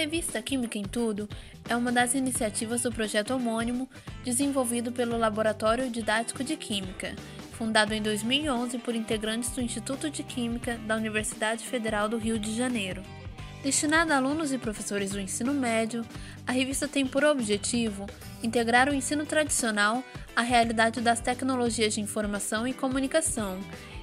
[0.00, 1.28] revista Química em Tudo
[1.68, 3.86] é uma das iniciativas do projeto homônimo
[4.24, 7.14] desenvolvido pelo Laboratório Didático de Química,
[7.52, 12.56] fundado em 2011 por integrantes do Instituto de Química da Universidade Federal do Rio de
[12.56, 13.02] Janeiro.
[13.62, 16.02] Destinada a alunos e professores do ensino médio,
[16.46, 18.06] a revista tem por objetivo
[18.42, 20.02] integrar o ensino tradicional
[20.34, 23.60] à realidade das tecnologias de informação e comunicação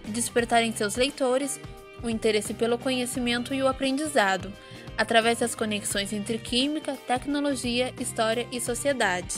[0.08, 1.60] e despertar em seus leitores
[2.04, 4.54] o interesse pelo conhecimento e o aprendizado,
[4.98, 9.36] através das conexões entre química, tecnologia, história e sociedade.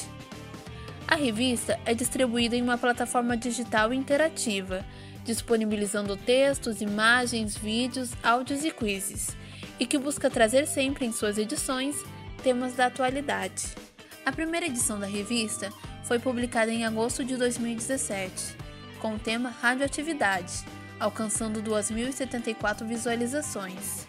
[1.07, 4.85] A revista é distribuída em uma plataforma digital interativa,
[5.25, 9.35] disponibilizando textos, imagens, vídeos, áudios e quizzes,
[9.79, 11.95] e que busca trazer sempre em suas edições
[12.43, 13.75] temas da atualidade.
[14.25, 15.71] A primeira edição da revista
[16.03, 18.55] foi publicada em agosto de 2017,
[18.99, 20.63] com o tema Radioatividade,
[20.99, 24.07] alcançando 2.074 visualizações.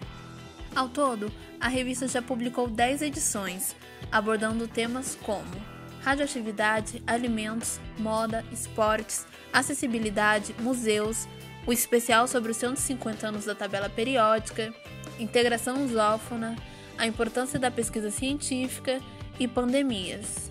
[0.75, 3.75] Ao todo, a revista já publicou 10 edições,
[4.11, 5.71] abordando temas como
[6.03, 11.29] radioatividade, alimentos, moda, esportes, acessibilidade, museus,
[11.67, 14.73] o especial sobre os 150 anos da tabela periódica,
[15.19, 16.57] integração lusófona,
[16.97, 19.01] a importância da pesquisa científica
[19.39, 20.51] e pandemias.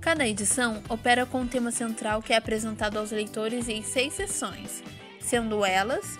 [0.00, 4.82] Cada edição opera com um tema central que é apresentado aos leitores em seis sessões,
[5.20, 6.18] sendo elas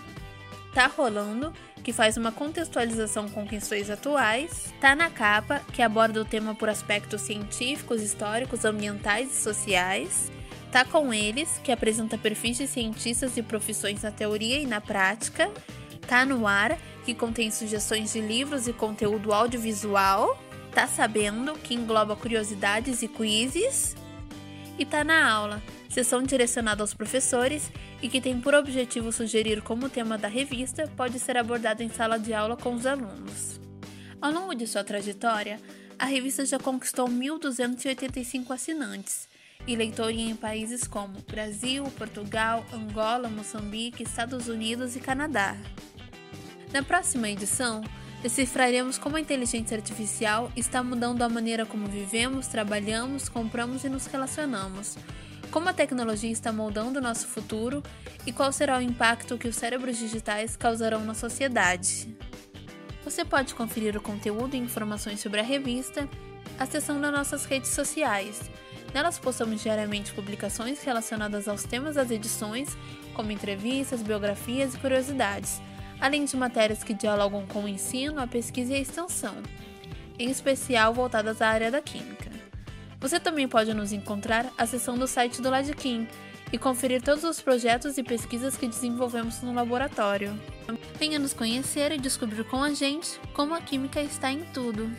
[0.77, 6.24] Tá Rolando, que faz uma contextualização com questões atuais, Tá na Capa, que aborda o
[6.27, 10.30] tema por aspectos científicos, históricos, ambientais e sociais,
[10.70, 15.50] Tá com Eles, que apresenta perfis de cientistas e profissões na teoria e na prática,
[16.06, 20.38] Tá no Ar, que contém sugestões de livros e conteúdo audiovisual,
[20.74, 23.97] Tá Sabendo, que engloba curiosidades e quizzes,
[24.78, 27.70] e Tá na Aula, sessão direcionada aos professores
[28.03, 31.89] e que tem por objetivo sugerir como o tema da revista pode ser abordado em
[31.89, 33.61] sala de aula com os alunos.
[34.21, 35.60] Ao longo de sua trajetória,
[35.99, 39.28] a revista já conquistou 1.285 assinantes
[39.66, 45.56] e leitores em países como Brasil, Portugal, Angola, Moçambique, Estados Unidos e Canadá.
[46.72, 47.83] Na próxima edição,
[48.22, 54.06] decifraremos como a inteligência artificial está mudando a maneira como vivemos, trabalhamos, compramos e nos
[54.06, 54.97] relacionamos
[55.51, 57.83] como a tecnologia está moldando o nosso futuro
[58.27, 62.15] e qual será o impacto que os cérebros digitais causarão na sociedade.
[63.05, 66.09] Você pode conferir o conteúdo e informações sobre a revista
[66.59, 68.51] acessando as nossas redes sociais.
[68.95, 72.77] Nelas postamos diariamente publicações relacionadas aos temas das edições,
[73.15, 75.61] como entrevistas, biografias e curiosidades,
[76.01, 79.34] além de matérias que dialogam com o ensino, a pesquisa e a extensão,
[80.19, 82.25] em especial voltadas à área da química.
[83.01, 86.09] Você também pode nos encontrar acessando o site do Ladkin
[86.53, 90.39] e conferir todos os projetos e pesquisas que desenvolvemos no laboratório.
[90.99, 94.91] Venha nos conhecer e descobrir com a gente como a química está em tudo.